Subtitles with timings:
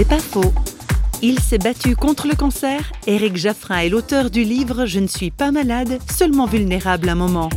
[0.00, 0.54] C'est pas faux.
[1.20, 2.90] Il s'est battu contre le cancer.
[3.06, 7.50] Éric Jaffrin est l'auteur du livre Je ne suis pas malade, seulement vulnérable un moment.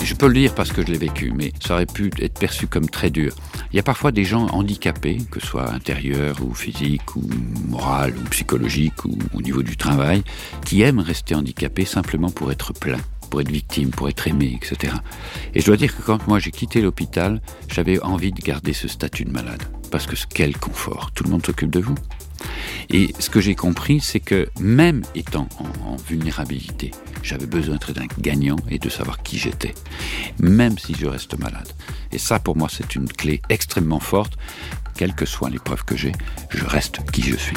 [0.00, 2.68] Je peux le dire parce que je l'ai vécu, mais ça aurait pu être perçu
[2.68, 3.34] comme très dur.
[3.72, 7.28] Il y a parfois des gens handicapés, que ce soit intérieur ou physique ou
[7.66, 10.22] moral ou psychologique ou au niveau du travail,
[10.64, 13.02] qui aiment rester handicapés simplement pour être pleins
[13.34, 14.94] pour être victime, pour être aimé, etc.
[15.54, 18.86] Et je dois dire que quand moi j'ai quitté l'hôpital, j'avais envie de garder ce
[18.86, 19.60] statut de malade.
[19.90, 21.96] Parce que quel confort, tout le monde s'occupe de vous.
[22.90, 26.92] Et ce que j'ai compris, c'est que même étant en, vulnérabilité,
[27.24, 29.74] j'avais besoin d'être un gagnant et de savoir qui j'étais,
[30.38, 31.72] même si je reste malade.
[32.12, 34.34] Et ça, pour moi, c'est une clé extrêmement forte.
[34.94, 36.12] Quelle que soit l'épreuve que j'ai,
[36.50, 37.56] je reste qui je suis.